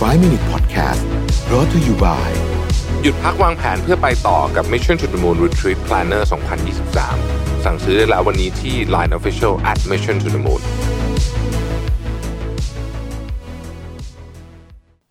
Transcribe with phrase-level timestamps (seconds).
[0.00, 1.02] 5 Minute Podcast
[1.48, 2.28] brought to you by
[3.02, 6.22] หยุดพักวางแผนเพื่อไปต่อกับ Mission to the Moon Retreat Planner
[6.98, 10.62] 2023 สั่งซื้อได้แล้ววันนี้ที่ Line Official at Mission to the Moon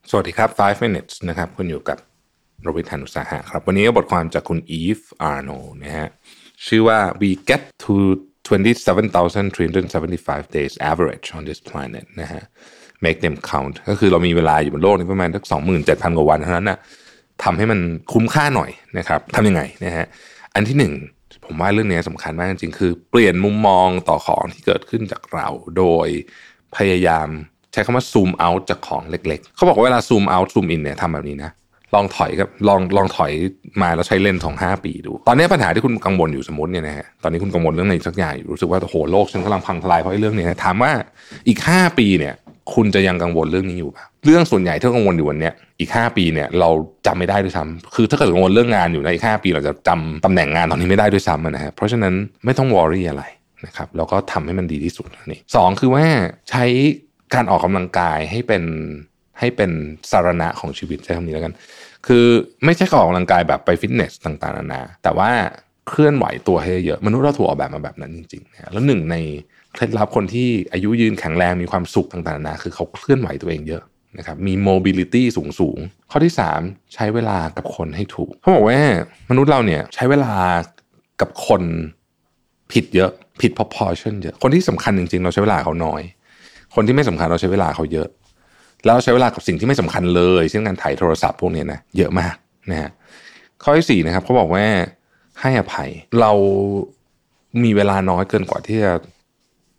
[0.09, 1.97] สวัสดีครับ 5 minutes นะครับ คุณอยู่กับ
[2.63, 5.49] โรบิทานุสาหะครับ วันนี้บทความจากคุณอีฟอาร์โน
[5.83, 6.07] นะฮะ
[6.65, 7.95] ชื่อว่า we get to
[8.49, 12.43] 27,375 days average on this planet นะฮะ
[13.05, 15.43] make them count ก็คือเรามีเวลาอยู่บนโลกนี้ประมาณสัก
[15.79, 16.77] 27,000กว่าวันเท่านั้นนะ
[17.43, 17.79] ทำให้มัน
[18.13, 20.05] คุ้มค่าหน่อยนะครับทำยังไงนะฮะ
[20.55, 20.93] อันที่หนึ่ง
[21.45, 26.07] ผมว่าเรื่องนี้สำคัญมากจริงๆคือ เปลี่ยนมุมมองต่อของที่เกิดขึ้นจากเรา โดย
[26.77, 27.27] พยายาม
[27.73, 31.51] ใช้คำว่าซูมเอาท์จากของเล็ก ๆ เขาบอกว่าเวลาซูมเอาท์ซูมอินเนี่ยทำแบบนี้นะ
[31.95, 33.31] ลองถอยครับลองลองถอย
[33.81, 40.91] มาแล้วใช้เลนส์ของห้าปีดู ตอนนี้ปัญหาที่คุณกังวลอยู่สมมติเนี่ยนะฮะตอนนี้คุณกังวลเรื่องอะไรสักอย่างอยู่รู้สึกว่าโอ้โหโลกฉันกำลังพังทลายเพราะไอ้เรื่องนี้นะถามว่า
[41.47, 42.33] อีกห้าปีเนี่ย
[42.75, 46.69] คุณจะยังกังวลเรื่องนี้อยู่ป่ะเรื่องส่วนใหญ่ที่กังวลอยู่วันนี้อีกห้าปีเนี่ยเรา
[47.05, 52.13] จำไม่ได้ด้วยซ้ำคือถ้าเกิดกังวลเรื่องงานอยู่ในอีกห้าปีเราจะจำตำแหน่งงานตอนนี้ไม่ได้ด้วยซ้ำนะฮะเพราะฉะนั้น
[52.45, 53.23] ไม่ต้องวอรี่อะไร
[53.65, 56.05] นะครับแล้วก็ทำให้มันดีที่สุดนี่สองคือว่า
[56.49, 56.63] ใช้
[57.33, 58.63] การออกกำลังกายให้เป็น
[59.39, 59.71] ให้เป็น
[60.11, 61.53] สารณะของชีวิตใช้คำนี้แล้วกัน
[62.07, 62.25] คือ
[62.65, 65.31] ไม่ใช่ออกกำลังกายแบบไปฟิตเนสต่างๆนานาแต่ว่า
[65.89, 69.15] เคลื่อนไหวตัวให้เยอะมนุษย์เราถูกออกแบบมาแบบนั้นจริงๆนะแล้วหนึ่งใน
[69.73, 73.83] เคล็ดลับคนที่อายุยืนแข็งแรงมีความสุขต่างๆนานาคือเขาเคลื่อนไหวตัวเองเยอะ
[74.17, 75.77] นะครับมี mobility สูงสูง
[76.11, 78.79] ข้อที่ 3 ใช้เวลากับคนให้ถูกเขาบอกว่า
[79.29, 80.33] มนุษย์เราเนี่ยใช้เวลา
[81.21, 81.61] กับคน
[82.71, 86.01] ผิดเยอะผิด proportion เยอะคนที่สำคัญจริงๆ เราใช้เวลาเขาน้อย
[86.75, 88.07] คนที่ไม่สำคัญเราใช้เวลาเขาเยอะ
[88.85, 92.35] แล้วใช้เวลากับสิ่งที่ไม่สำคัญเลยเช่นการถ่ายโทรศัพท์พวกนี้นะเยอะมาก
[92.69, 92.91] นะฮะ
[93.63, 94.65] ข้อที่สี่นะครับเขาบอกว่า
[95.41, 96.31] ให้อภัย เรา
[97.63, 98.93] มีเวลาน้อยเกินกว่าที่จะ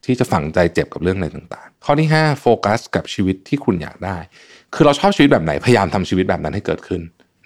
[0.05, 4.17] ที่จะฝังใจเจ็บกับเรื่องอะไรต่างๆ ข้อที่ห้าโฟกัสกับชีวิตที่คุณอยากได้
[4.75, 7.01] คือเราชอบชีวิตแบบไหนพยายามทำชีวิตแบบนั้นให้เกิดขึ้น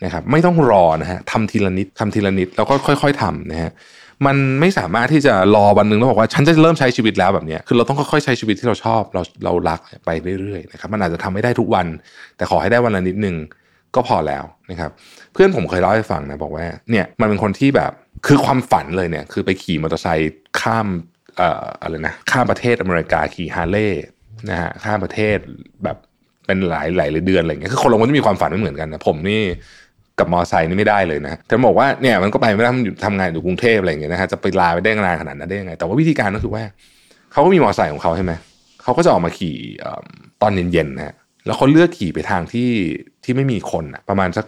[0.04, 3.72] นะครับ ไม่ต้องรอนะฮะทำทีละนิดทำทีละนิดแล้วก็ค่อย ๆทำนะฮะ
[4.26, 10.10] มันไม่สามารถที่จะรอวันหนึ่งแล้วบอกว่าฉันจะเริ่มใช้ชีวิตแล้วแบบนี้คือเราต้องค่อยๆใช้ชีวิตที่เราชอบเราเรารักไป
[10.40, 11.86] เรื่อยๆนะครับมันอาจจะทำไม่ได้ทุกวัน
[12.36, 13.36] แต่ขอให้ได้วันละนิดหนึ่ง
[13.94, 14.90] ก็พอแล้วนะครับ
[15.32, 17.92] เพื่อนผมเคยเล่าให้ฟังนะบอกว่าเนี่ยมันเป็นคนที่แบบ
[18.26, 20.86] คือความฝันเลยเนี่ยคือไปขี่มอเตอร์ไซค์ข้าม
[21.36, 24.04] เอ่ออะไรนะข้ามประเทศอเมริกาขี่ฮาร์เลย์
[24.50, 25.38] นะฮะข้ามประเทศ
[25.84, 25.96] แบบ
[26.46, 29.42] เป็นหลายหลายเดือนอะไรเงี้ยคือคนเราก็จะมีความฝันไม่เหมือนกันนะผมนี่
[30.18, 36.62] กับมอไซค์นี่ไม่ได้เลยนะแต่บอกว่าเนี่ยมันก็ไปไม่ได้มันอยู่ทำงานอยู่กรุงเทพอะไรอย่างเงี้ยนะฮะจะไปลาไปได้นานขนาดนั้นได้ยังไง แต่ว่าวิธีการก็คือว่า
[37.32, 38.32] เขาก็มีมอไซค์ของเขาใช่ไหม
[38.82, 39.56] เขาก็จะออกมาขี่
[40.42, 41.14] ตอนเย็นๆนะฮะ
[41.46, 42.70] แล้วเขาเลือกขี่ไปทางที่
[43.24, 44.46] ที่ไม่มีคนอะประมาณสัก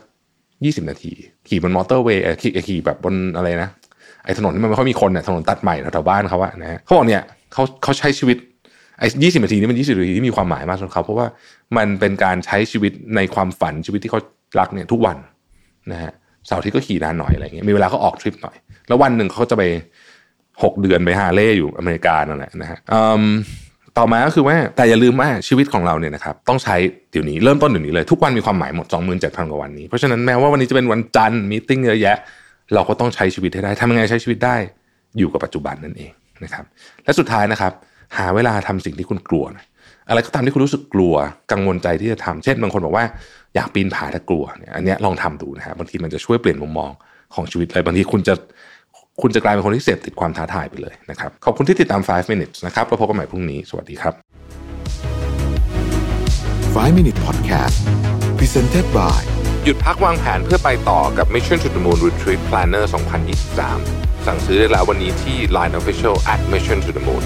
[0.65, 1.13] ยี่สิบนาที
[1.49, 3.71] ขี่บนมอเตอร์เวย์ขี่ขี่แบบบนอะไรนะ
[4.25, 7.23] ไอ้ถนนที่มันไม่ค่อยมีคนเนี่ยถนนตัดใหม่แถวบ้านเขาอะนะเขาบอกเนี่ย
[7.53, 8.37] เขาเขาใช้ชีวิต
[8.99, 11.27] ไอ้ยี่สิบนาทีนี้มันยี่สิบนาทีที่มีความหมายมากสำหรับเขาเพราะว่า
[11.77, 14.21] มันเป็นการใช้ชีวิตในความฝันชีวิตที่เขา
[14.59, 15.17] รักเนี่ยทุกวัน
[15.93, 16.13] นะฮะ
[16.47, 18.57] เสาร์ที่ก็ขี่นานหน่อยอะไรเงี้ยมีเวลาก็ออกทริปหน่อย
[18.89, 19.63] แล้ววันหนึ่งเขาจะไป
[20.63, 22.79] หกเดือนไปฮาเล่อยู่อเมริกานั่นแหละนะฮะ
[23.99, 26.77] ต่อมาก็คือว่าแต่อย่าลืมว่าชีวิตของเราเนี่ยนะครับต้องใช้
[27.13, 28.87] เดี๋ยวนี้เริ่มต้นเดี๋ยวนี้เลย ทุกวันมีความหมายหมด
[29.19, 32.17] 27,000 กว่าวันนี้ เพราะฉะนั้นแม้ว่าวันนี้จะเป็นวันจันทร์มีติ้งเยอะแยะ
[32.75, 34.57] เราก็ต้องใช้ชีวิตให้ได้ทำยังไงใช้ชีวิตได้
[35.19, 36.13] อยู่กับปัจจุบันนั่นเอง
[36.45, 36.65] นะครับ
[37.05, 37.73] และสุดท้ายนะครับ
[38.17, 39.65] หาเวลาทำสิ่งที่คุณกลัวนะ
[40.09, 41.15] อะไรก็ตามที่คุณรู้สึกกลัว
[41.53, 43.05] กังวลใจที่จะทำเช่น บางคนบอกว่า
[43.55, 46.91] อยากปีนผาถ้ากลัวเนี่ยอันนี้ลองทำดูนะฮะบางทีมันจะช่วยเปลี่ยนมุมมอง
[47.35, 48.35] ของชีวิตเลยบางทีคุณจะ
[49.23, 54.15] คุณจะกลายเป็นคนที่เสพติดความท้าทายไปเลยนะครับ ขอบคุณที่ติดตาม 5 minutes นะครับแล้วพบกันใหม่พรุ่งนี้ สวัสดีครับ
[56.75, 57.77] 5 Minute Podcast
[58.39, 59.21] Presented by
[59.65, 62.85] หยุดพักวางแผนเพื่อไปต่อกับ Mission to the Moon Retreat Planner
[63.55, 67.25] 2023 สั่งซื้อได้แล้ววันนี้ที่ Line Official at Mission to the Moon